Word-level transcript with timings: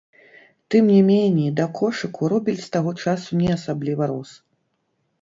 Тым 0.69 0.85
не 0.93 1.01
меней, 1.09 1.51
да 1.59 1.65
кошыку 1.81 2.31
рубель 2.35 2.59
з 2.65 2.75
таго 2.79 2.97
часу 3.07 3.29
не 3.45 3.49
асабліва 3.61 4.03
рос. 4.15 4.31